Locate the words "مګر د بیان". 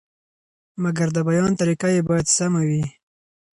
0.83-1.51